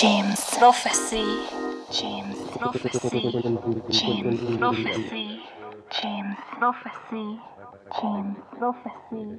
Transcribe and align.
James 0.00 0.40
Prophecy. 0.56 1.26
James 1.90 2.38
Prophecy. 2.56 3.32
James 3.90 4.56
Prophecy. 4.56 5.42
James 5.90 6.36
Prophecy. 6.60 7.40
James 8.00 8.36
Prophecy. 8.60 9.38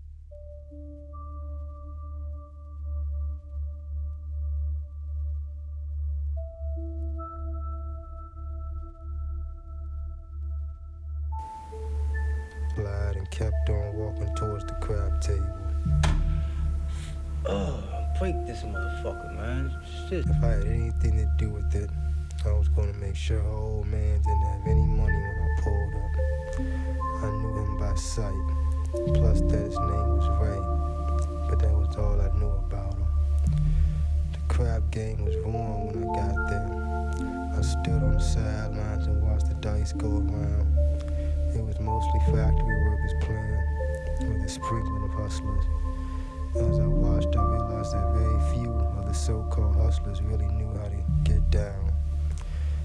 The 49.61 49.67
so-called 49.67 49.85
hustlers 49.85 50.21
really 50.21 50.47
knew 50.47 50.67
how 50.77 50.87
to 50.87 51.03
get 51.23 51.49
down. 51.49 51.91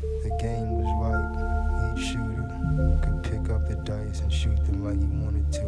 The 0.00 0.30
game 0.40 0.70
was 0.76 0.90
right. 1.00 1.96
Each 1.96 2.04
shooter 2.08 2.44
could 3.02 3.22
pick 3.22 3.50
up 3.50 3.68
the 3.68 3.76
dice 3.84 4.20
and 4.20 4.32
shoot 4.32 4.56
them 4.66 4.84
like 4.84 4.98
he 4.98 5.06
wanted 5.24 5.52
to. 5.52 5.64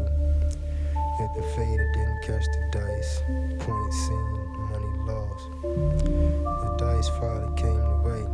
Yet 1.19 1.35
the 1.35 1.43
fader 1.57 1.93
didn't 1.95 2.23
catch 2.23 2.45
the 2.47 2.69
dice. 2.73 3.23
Point 3.61 3.93
seen, 3.93 4.31
money 4.71 4.93
lost. 5.07 5.45
The 5.63 6.77
dice 6.79 7.09
finally 7.21 7.55
came 7.57 7.75
to 7.75 7.97
Ray. 8.05 8.27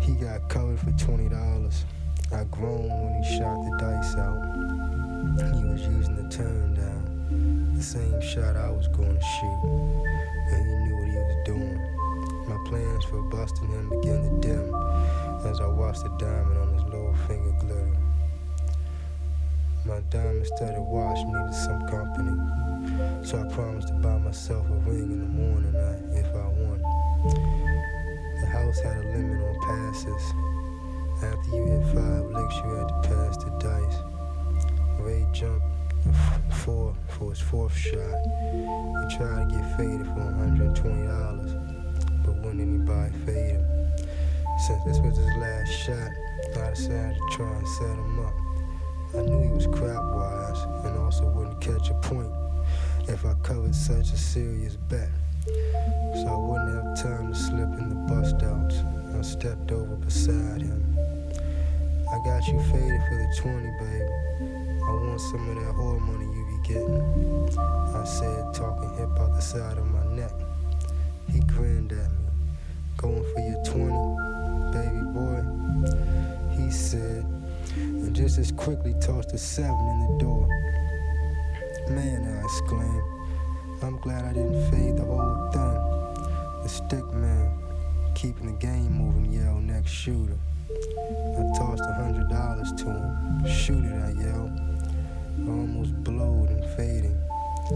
He 0.00 0.12
got 0.14 0.48
covered 0.48 0.78
for 0.78 0.92
twenty 0.92 1.28
dollars. 1.28 1.84
I 2.32 2.44
groaned 2.44 2.88
when 2.88 3.22
he 3.22 3.38
shot 3.38 3.56
the 3.64 3.76
dice 3.78 4.16
out. 4.16 4.40
He 5.56 5.64
was 5.64 5.82
using 5.82 6.16
the 6.16 6.28
turn 6.34 6.74
down, 6.74 7.74
the 7.74 7.82
same 7.82 8.20
shot 8.20 8.56
I 8.56 8.70
was 8.70 8.88
going 8.88 9.14
to 9.14 9.20
shoot, 9.20 9.60
and 10.52 10.66
he 10.66 10.74
knew 10.84 11.03
My 11.52 12.56
plans 12.64 13.04
for 13.04 13.20
busting 13.20 13.68
him 13.68 13.90
began 13.90 14.22
to 14.22 14.40
dim 14.40 14.74
as 15.44 15.60
I 15.60 15.66
watched 15.66 16.02
the 16.02 16.08
diamond 16.18 16.56
on 16.56 16.72
his 16.72 16.84
little 16.84 17.14
finger 17.28 17.52
glitter. 17.60 17.96
My 19.84 20.00
diamond 20.08 20.46
studded 20.46 20.80
watch 20.80 21.18
needed 21.18 21.54
some 21.54 21.86
company, 21.88 23.26
so 23.26 23.40
I 23.40 23.52
promised 23.52 23.88
to 23.88 23.94
buy 23.94 24.16
myself 24.16 24.66
a 24.70 24.74
ring 24.88 25.12
in 25.12 25.20
the 25.20 25.26
morning 25.26 25.74
if 26.16 26.26
I 26.34 26.48
won. 26.48 26.80
The 28.40 28.46
house 28.46 28.80
had 28.80 29.04
a 29.04 29.08
limit 29.08 29.42
on 29.44 29.54
passes. 29.60 30.32
After 31.22 31.56
you 31.56 31.64
hit 31.64 31.84
five 31.94 32.24
licks, 32.24 32.56
you 32.56 32.70
had 32.74 32.88
to 32.88 33.08
pass 33.08 33.36
the 33.36 33.50
dice. 33.60 33.98
Ray 34.98 35.26
jumped 35.32 35.73
four 36.64 36.94
for 37.08 37.30
his 37.30 37.40
fourth 37.40 37.76
shot. 37.76 38.24
He 38.52 39.16
tried 39.16 39.48
to 39.48 39.56
get 39.56 39.64
faded 39.76 40.06
for 40.06 40.20
$120, 40.20 42.24
but 42.24 42.34
wouldn't 42.36 42.60
anybody 42.60 43.12
fade 43.24 43.56
him. 43.56 43.64
Since 44.66 44.84
this 44.84 44.98
was 44.98 45.16
his 45.16 45.36
last 45.36 45.68
shot, 45.68 46.10
I 46.56 46.70
decided 46.70 47.16
to 47.16 47.36
try 47.36 47.50
and 47.50 47.68
set 47.68 47.90
him 47.90 48.24
up. 48.24 48.34
I 49.14 49.22
knew 49.22 49.42
he 49.42 49.50
was 49.50 49.66
crap 49.66 50.02
wise 50.02 50.62
and 50.84 50.96
also 50.98 51.26
wouldn't 51.26 51.60
catch 51.60 51.90
a 51.90 51.94
point 51.94 52.32
if 53.08 53.24
I 53.24 53.34
covered 53.42 53.74
such 53.74 54.12
a 54.12 54.16
serious 54.16 54.76
bet. 54.76 55.08
So 55.46 56.26
I 56.26 56.36
wouldn't 56.36 56.74
have 56.74 56.96
time 57.02 57.32
to 57.32 57.38
slip 57.38 57.72
in 57.78 57.88
the 57.88 57.94
bust 58.12 58.42
outs. 58.42 58.82
I 59.16 59.22
stepped 59.22 59.72
over 59.72 59.96
beside 59.96 60.62
him. 60.62 60.96
I 62.10 62.18
got 62.24 62.46
you 62.48 62.58
faded 62.60 63.02
for 63.08 63.16
the 63.16 63.34
20, 63.40 63.70
baby. 63.80 64.23
Want 65.14 65.22
some 65.30 65.48
of 65.48 65.54
that 65.54 65.74
whore 65.76 66.00
money 66.00 66.24
you 66.24 66.44
be 66.44 66.68
getting. 66.68 67.48
I 67.94 68.02
said, 68.02 68.52
talking 68.52 68.98
hip 68.98 69.10
out 69.20 69.32
the 69.32 69.40
side 69.40 69.78
of 69.78 69.86
my 69.86 70.04
neck. 70.06 70.32
He 71.30 71.38
grinned 71.38 71.92
at 71.92 72.10
me. 72.10 72.26
Going 72.96 73.22
for 73.22 73.38
your 73.38 73.62
20, 73.62 74.72
baby 74.74 75.04
boy. 75.14 75.40
He 76.56 76.68
said, 76.68 77.24
and 77.76 78.12
just 78.12 78.38
as 78.38 78.50
quickly 78.50 78.92
tossed 79.00 79.32
a 79.32 79.38
seven 79.38 79.70
in 79.70 80.00
the 80.00 80.24
door. 80.24 80.48
Man, 81.90 82.26
I 82.26 82.42
exclaimed, 82.42 83.84
I'm 83.84 83.98
glad 83.98 84.24
I 84.24 84.32
didn't 84.32 84.68
fade 84.72 84.96
the 84.96 85.04
whole 85.04 85.48
thing. 85.52 86.64
The 86.64 86.68
stick 86.68 87.06
man, 87.14 87.52
keeping 88.16 88.46
the 88.46 88.58
game 88.58 88.90
moving, 88.90 89.32
yelled 89.32 89.62
next 89.62 89.92
shooter. 89.92 90.38
I 90.68 91.56
tossed 91.56 91.84
a 91.88 91.92
hundred 92.02 92.28
dollars 92.28 92.72
to 92.78 92.86
him. 92.86 93.46
Shoot 93.46 93.84
it, 93.84 93.94
I 93.94 94.10
yelled. 94.20 94.63
I 95.38 95.48
almost 95.48 95.94
blowed 96.04 96.48
and 96.50 96.64
fading, 96.76 97.18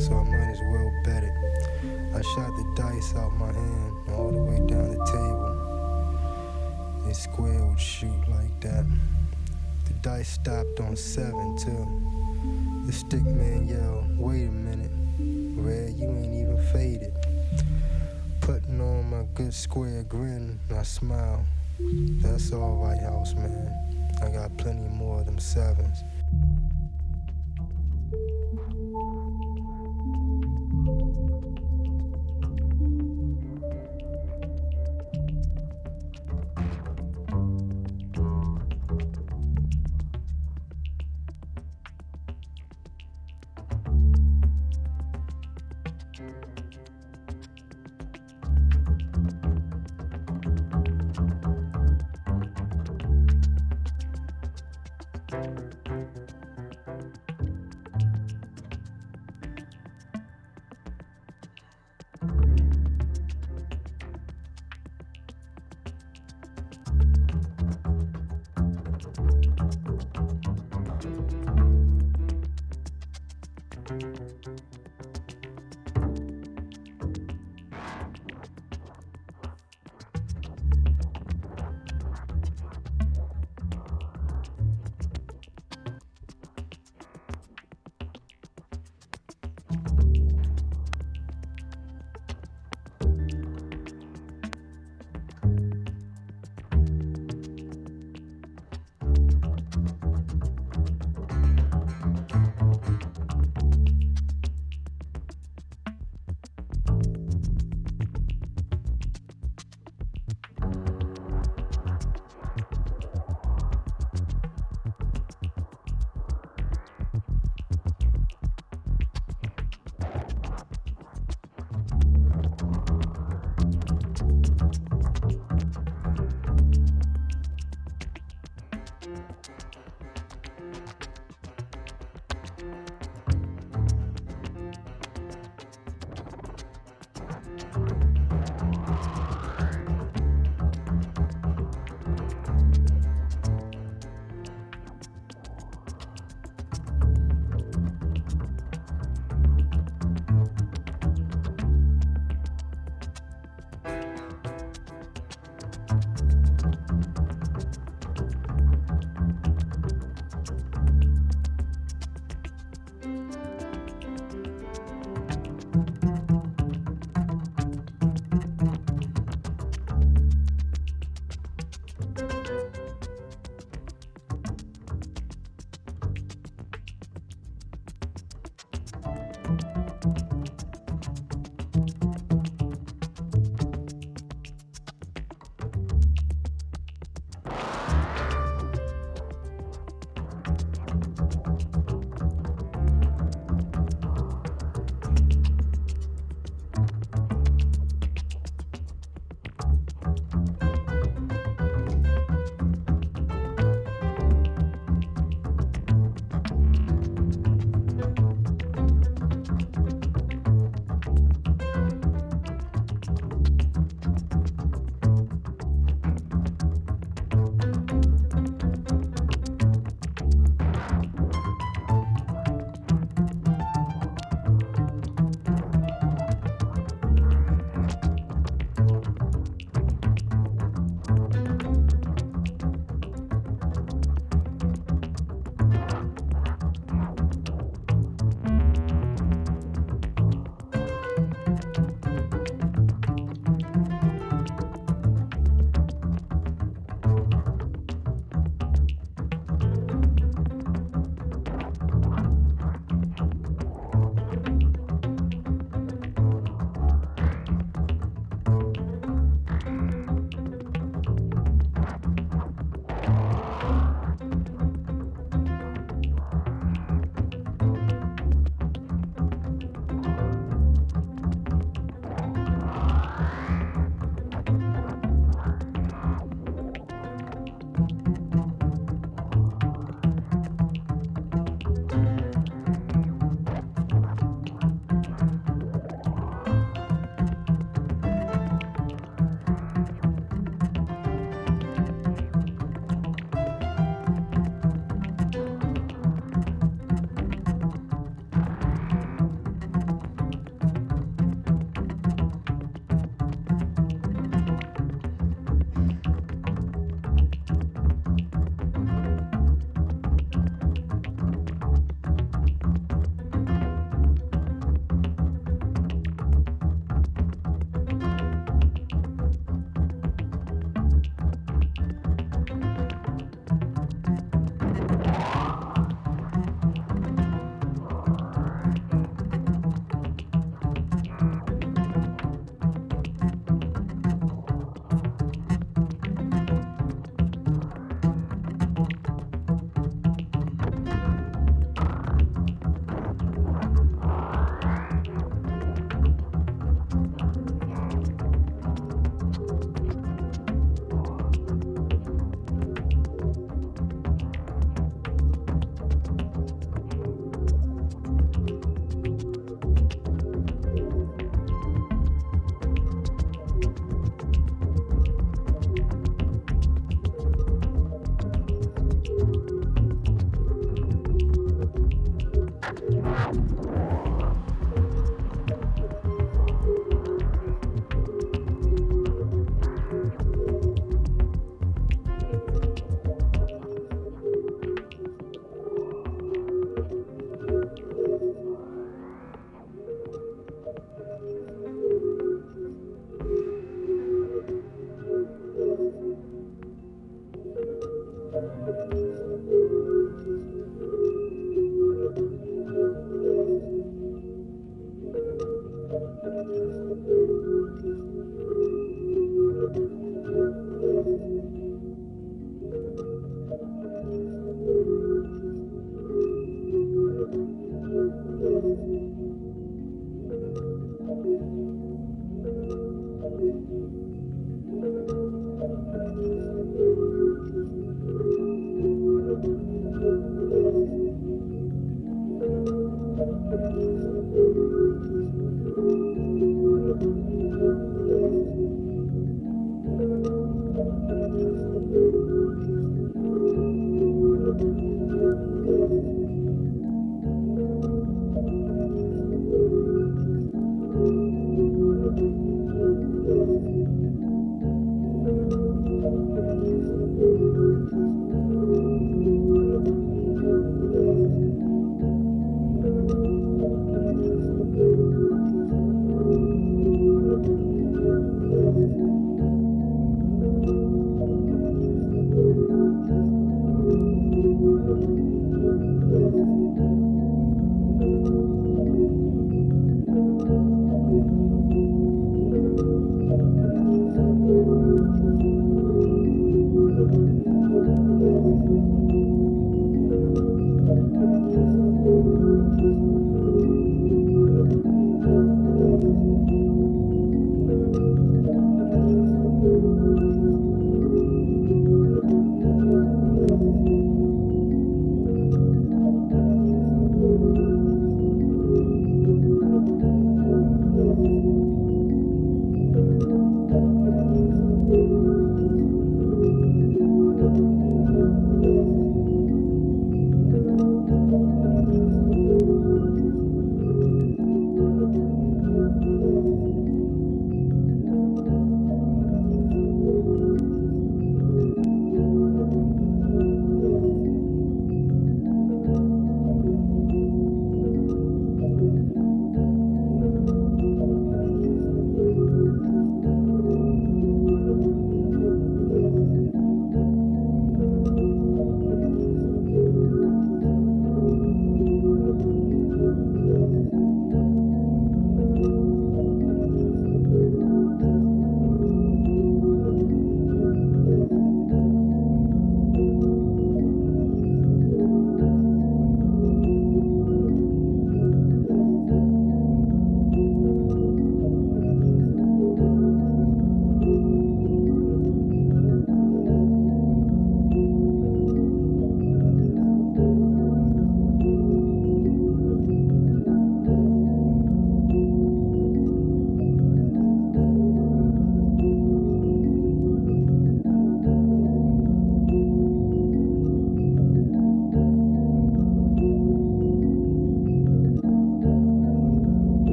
so 0.00 0.14
I 0.14 0.22
might 0.24 0.50
as 0.50 0.60
well 0.70 0.90
bet 1.04 1.22
it. 1.22 1.32
I 2.14 2.20
shot 2.20 2.50
the 2.56 2.64
dice 2.76 3.14
out 3.14 3.32
my 3.34 3.52
hand 3.52 3.92
all 4.12 4.30
the 4.30 4.42
way 4.42 4.58
down 4.66 4.90
the 4.90 5.04
table. 5.04 5.50
A 7.08 7.14
square 7.14 7.64
would 7.64 7.80
shoot 7.80 8.28
like 8.28 8.60
that. 8.60 8.84
The 9.86 9.92
dice 10.02 10.30
stopped 10.30 10.80
on 10.80 10.96
seven 10.96 11.56
too. 11.56 11.86
The 12.86 12.92
stick 12.92 13.24
man 13.24 13.66
yelled, 13.68 14.18
wait 14.18 14.46
a 14.46 14.50
minute. 14.50 14.90
Red, 15.56 15.94
you 15.94 16.08
ain't 16.08 16.34
even 16.34 16.58
faded. 16.72 17.14
Putting 18.40 18.80
on 18.80 19.10
my 19.10 19.24
good 19.34 19.54
square 19.54 20.02
grin, 20.02 20.58
I 20.76 20.82
smile. 20.82 21.44
That's 21.78 22.52
all 22.52 22.76
right, 22.84 23.00
house 23.00 23.34
man. 23.34 23.72
I 24.22 24.28
got 24.30 24.56
plenty 24.58 24.88
more 24.88 25.20
of 25.20 25.26
them 25.26 25.38
sevens. 25.38 26.02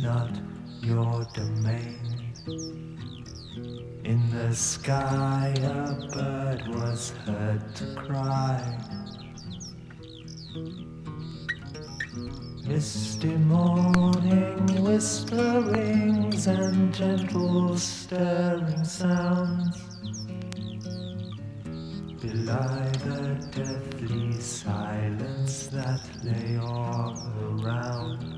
not 0.00 0.30
your 0.82 1.26
domain. 1.32 2.32
In 4.04 4.30
the 4.30 4.54
sky, 4.54 5.54
a 5.62 6.14
bird 6.14 6.62
was 6.68 7.10
heard 7.24 7.74
to 7.76 7.94
cry. 7.94 8.78
Misty 12.66 13.36
morning 13.36 14.82
whisperings 14.82 16.46
and 16.46 16.92
gentle 16.92 17.76
stirring 17.78 18.84
sounds. 18.84 19.86
belie 22.20 22.90
the 23.04 23.36
deathly 23.54 24.32
silence 24.40 25.68
that 25.68 26.00
lay 26.24 26.56
all 26.58 27.14
around. 27.40 28.35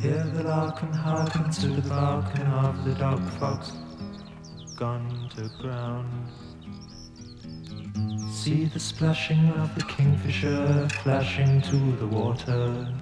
Hear 0.00 0.24
the 0.34 0.42
lark 0.42 0.82
and 0.82 0.94
hearken 0.94 1.50
to 1.50 1.68
the 1.68 1.88
barking 1.88 2.46
of 2.46 2.84
the 2.84 2.92
dog 2.94 3.20
fox 3.40 3.72
gone 4.76 5.30
to 5.34 5.50
ground. 5.62 6.10
See 8.30 8.66
the 8.66 8.78
splashing 8.78 9.48
of 9.52 9.74
the 9.74 9.84
kingfisher 9.84 10.86
flashing 11.02 11.62
to 11.62 11.76
the 11.96 12.06
water. 12.06 12.94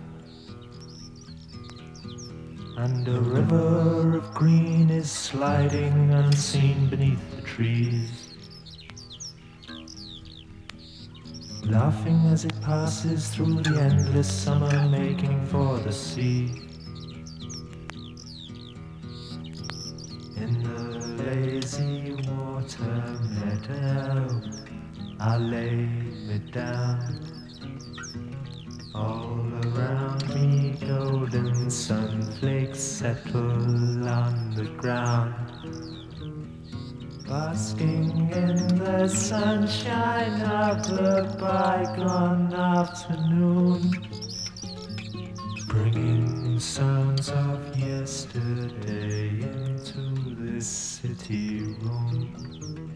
And 2.76 3.08
a 3.08 3.20
river 3.20 4.16
of 4.18 4.32
green 4.32 4.88
is 4.88 5.10
sliding 5.10 6.12
unseen 6.12 6.88
beneath 6.88 7.34
the 7.34 7.42
trees. 7.42 8.34
Laughing 11.64 12.20
as 12.26 12.44
it 12.44 12.60
passes 12.62 13.30
through 13.30 13.62
the 13.62 13.80
endless 13.80 14.30
summer, 14.30 14.88
making 14.88 15.44
for 15.46 15.78
the 15.78 15.92
sea. 15.92 16.63
Lazy 21.64 22.14
water 22.28 23.18
meadow, 23.30 24.42
I 25.18 25.38
lay 25.38 25.76
me 26.26 26.38
down. 26.52 27.00
All 28.94 29.40
around 29.64 30.28
me, 30.34 30.76
golden 30.86 31.70
sunflakes 31.70 32.76
settle 32.76 34.06
on 34.06 34.54
the 34.54 34.66
ground. 34.76 35.34
Basking 37.26 38.30
in 38.30 38.56
the 38.76 39.08
sunshine 39.08 40.42
of 40.42 40.86
the 40.86 41.34
bygone 41.40 42.52
afternoon, 42.52 43.90
bringing 45.66 46.60
sounds 46.60 47.30
of 47.30 47.74
yesterday 47.78 49.73
this 50.54 51.00
city 51.02 51.74
room. 51.82 52.92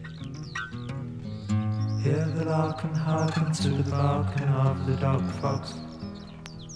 Hear 2.01 2.23
the 2.37 2.45
lark 2.45 2.85
and 2.85 2.95
hearken 2.95 3.51
to 3.51 3.69
the 3.69 3.91
barking 3.91 4.47
of 4.47 4.85
the 4.87 4.95
dog 4.95 5.29
fox 5.41 5.73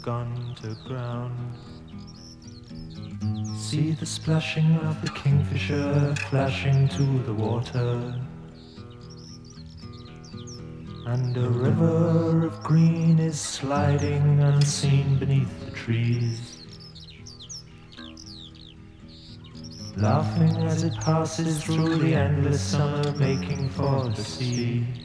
gone 0.02 0.58
to 0.62 0.76
ground. 0.86 1.38
See 3.58 3.92
the 3.92 4.06
splashing 4.06 4.76
of 4.80 5.02
the 5.02 5.12
kingfisher 5.12 6.16
flashing 6.30 6.90
to 6.90 7.04
the 7.28 7.34
water. 7.34 8.14
And 11.06 11.38
a 11.38 11.50
river 11.50 12.46
of 12.48 12.62
green 12.62 13.20
is 13.20 13.40
sliding 13.40 14.42
unseen 14.42 15.18
beneath 15.18 15.64
the 15.64 15.72
trees. 15.72 16.53
Laughing 19.96 20.56
as 20.64 20.84
it 20.84 20.96
passes 21.02 21.64
through 21.64 21.98
the 21.98 22.16
endless 22.16 22.62
summer, 22.62 23.16
making 23.18 23.70
for 23.70 24.10
the 24.10 24.24
sea. 24.24 25.03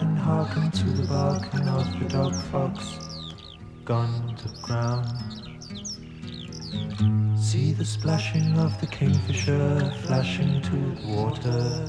And 0.00 0.18
hearken 0.18 0.70
to 0.70 0.84
the 0.90 1.06
barking 1.06 1.68
of 1.68 1.98
the 1.98 2.08
dog 2.08 2.34
fox 2.50 2.98
gone 3.84 4.36
to 4.36 4.48
ground. 4.62 5.06
See 7.38 7.72
the 7.72 7.84
splashing 7.84 8.58
of 8.58 8.78
the 8.80 8.86
kingfisher 8.86 9.92
flashing 10.04 10.60
to 10.62 10.70
the 10.70 11.06
water. 11.06 11.86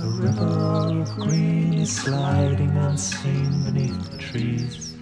A 0.00 0.08
river 0.22 0.44
of 0.44 1.08
green 1.16 1.74
is 1.74 1.96
sliding 1.96 2.76
unseen 2.76 3.64
beneath 3.64 4.10
the 4.10 4.18
trees. 4.18 4.96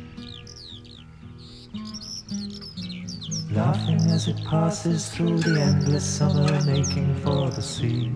Laughing 3.50 4.00
as 4.10 4.28
it 4.28 4.44
passes 4.44 5.08
through 5.08 5.38
the 5.38 5.60
endless 5.60 6.04
summer, 6.04 6.60
making 6.64 7.14
for 7.16 7.50
the 7.50 7.62
sea. 7.62 8.12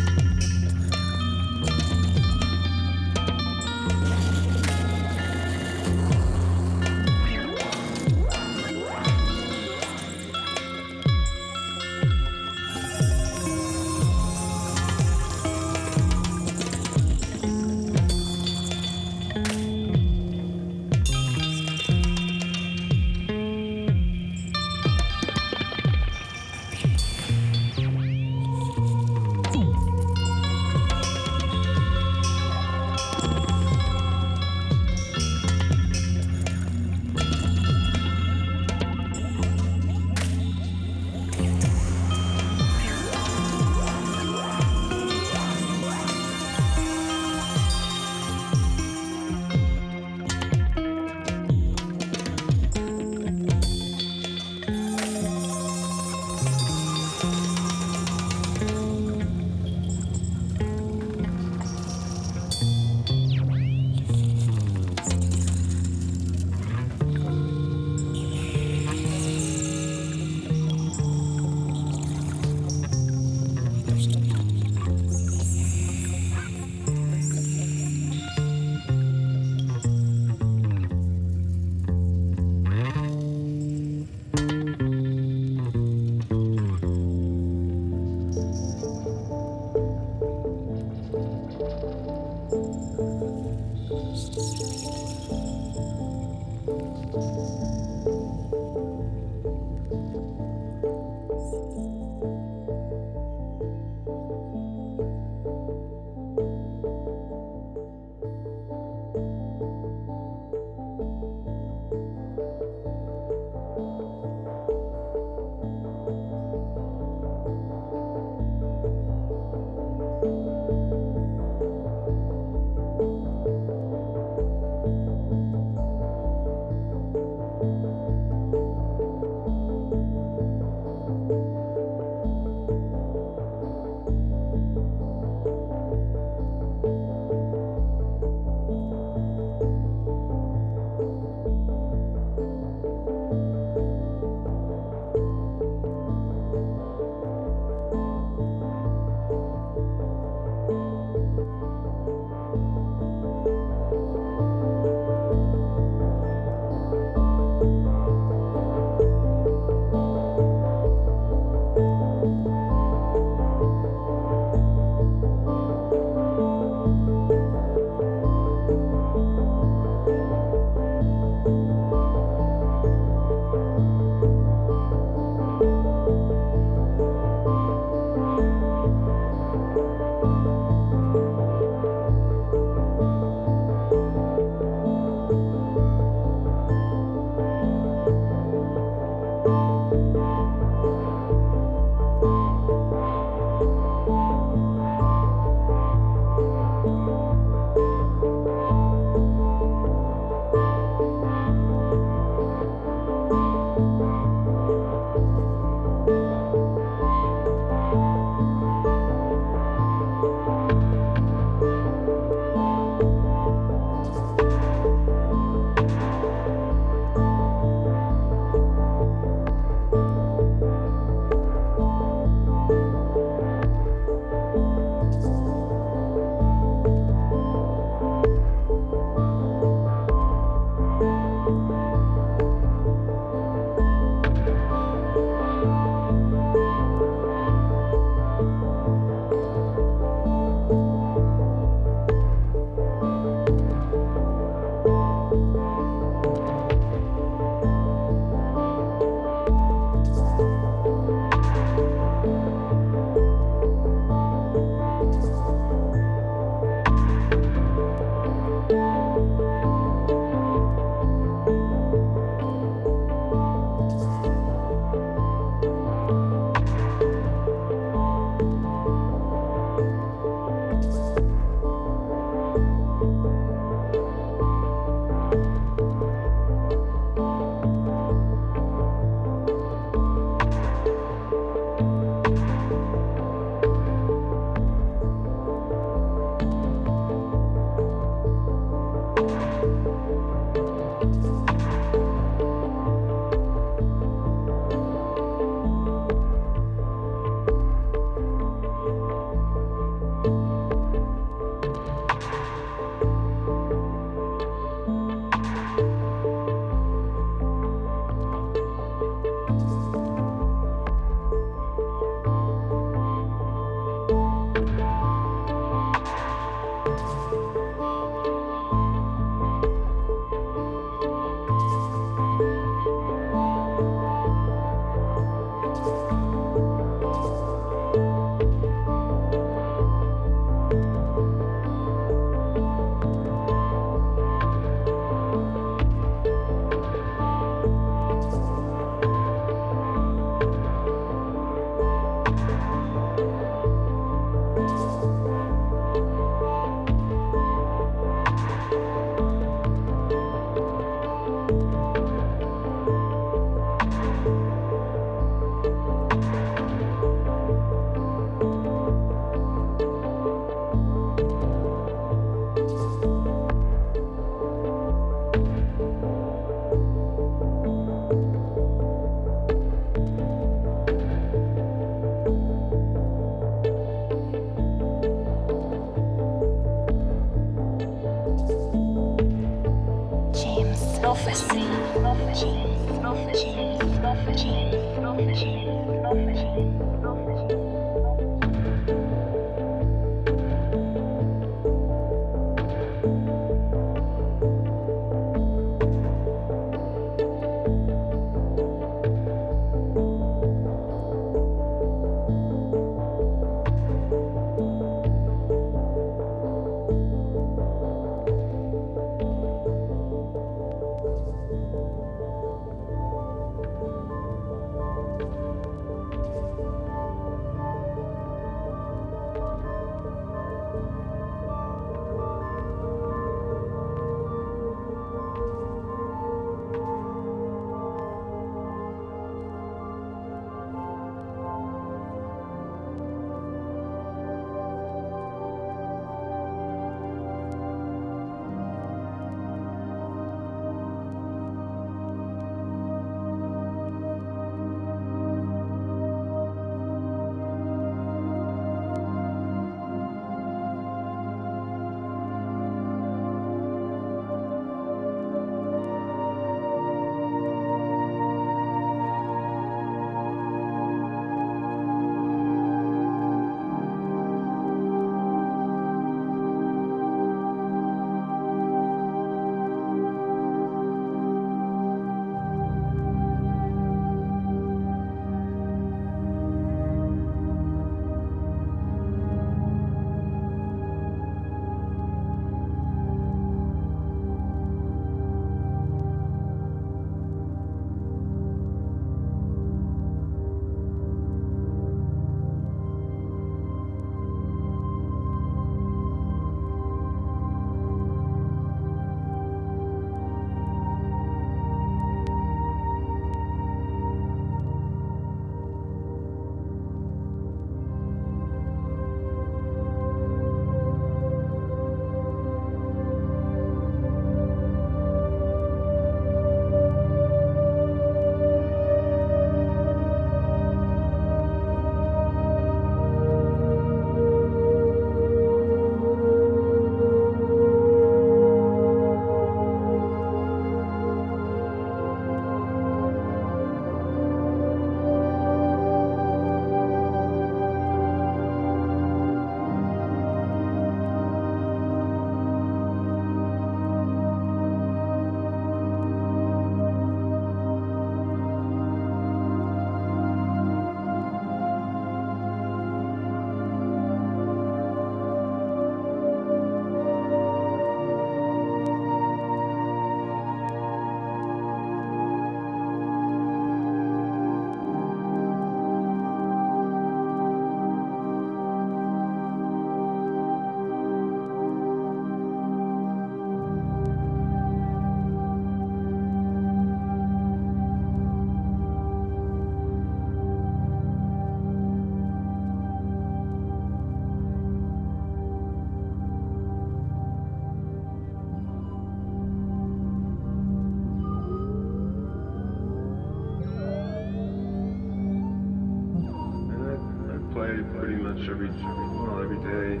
Hey. 599.70 600.00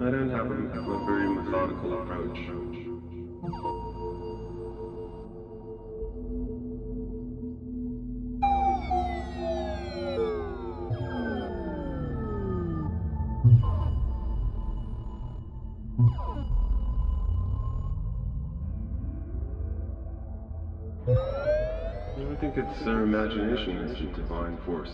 I 0.00 0.10
don't 0.10 0.30
have 0.30 0.50
a, 0.50 0.56
have 0.74 0.88
a 0.88 1.06
very 1.06 1.28
methodical 1.28 2.02
approach. 2.02 2.38
it's 22.56 22.84
their 22.84 23.02
imagination 23.02 23.76
is 23.84 24.00
a 24.00 24.16
divine 24.16 24.58
force. 24.64 24.92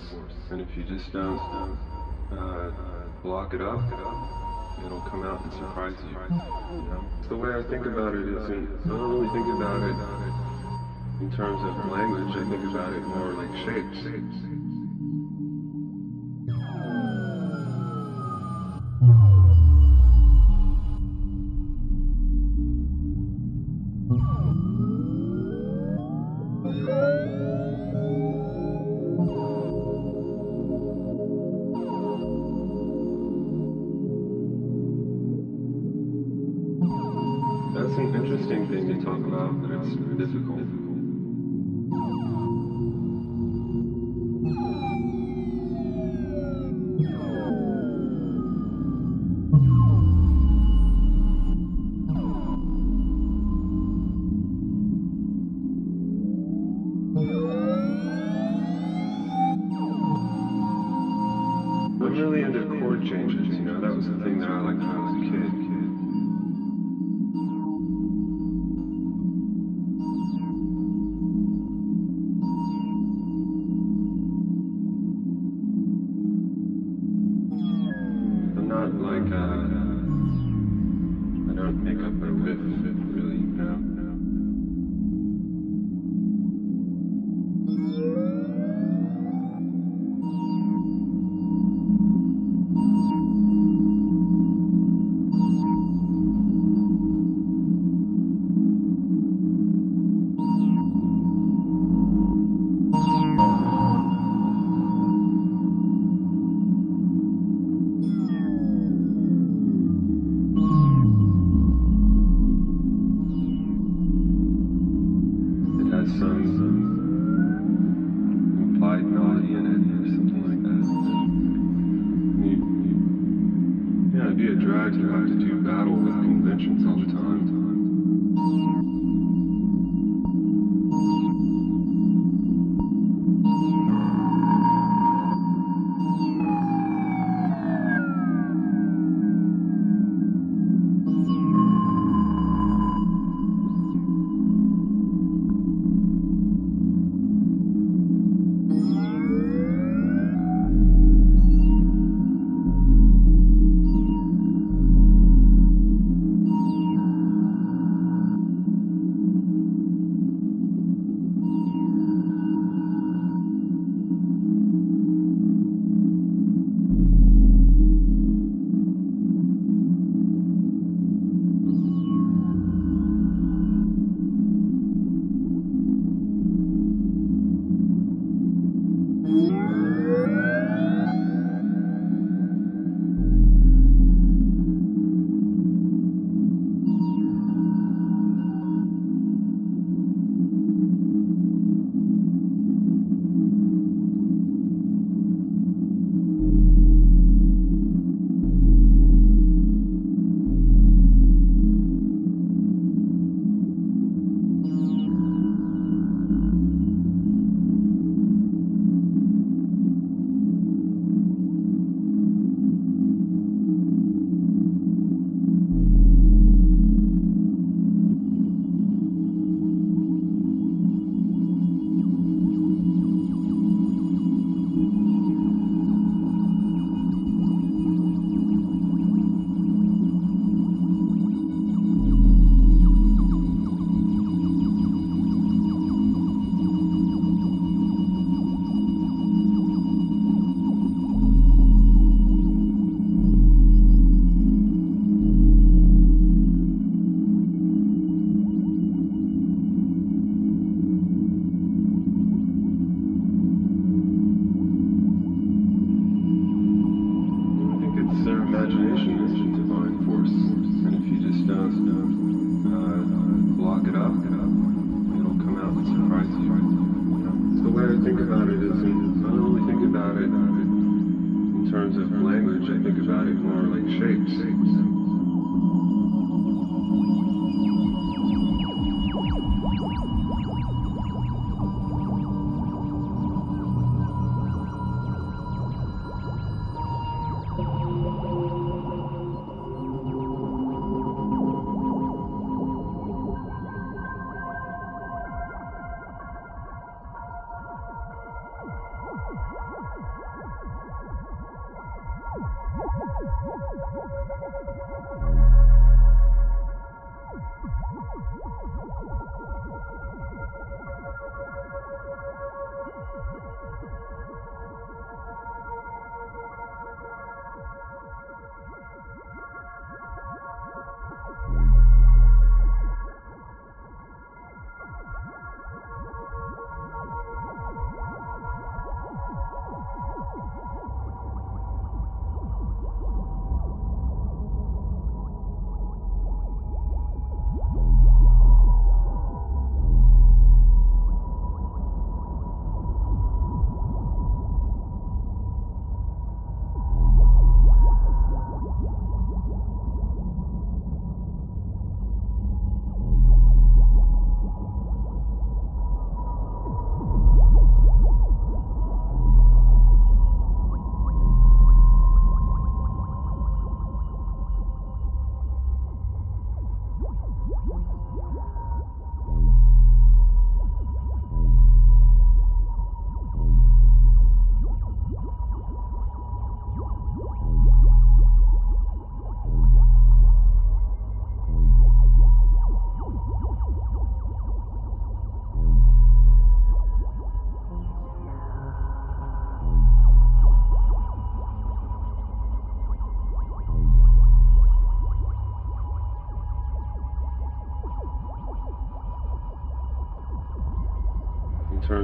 And 0.50 0.60
if 0.60 0.68
you 0.76 0.84
just 0.84 1.12
don't 1.12 1.38
uh, 2.32 2.70
block 3.22 3.54
it 3.54 3.60
up, 3.60 3.80
it'll 4.84 5.06
come 5.08 5.22
out 5.24 5.42
and 5.44 5.52
surprise 5.52 5.94
you. 6.02 6.10
you 6.10 6.82
know? 6.90 7.04
The 7.28 7.36
way 7.36 7.50
I 7.54 7.62
think 7.70 7.86
about 7.86 8.14
it 8.14 8.26
is, 8.26 8.42
I 8.42 8.88
don't 8.88 9.10
really 9.14 9.30
think 9.30 9.46
about 9.56 9.82
it 9.82 10.22
in 11.22 11.30
terms 11.36 11.62
of 11.62 11.92
language, 11.92 12.34
I 12.34 12.50
think 12.50 12.64
about 12.64 12.92
it 12.92 13.02
more 13.02 13.32
like 13.34 13.54
shapes. 13.64 14.02
shapes. 14.02 14.61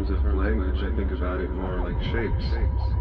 terms 0.09 0.25
of 0.25 0.35
language, 0.35 0.77
I 0.83 0.97
think 0.97 1.13
about 1.13 1.41
it 1.41 1.51
more 1.51 1.81
like 1.81 2.03
shapes. 2.05 2.98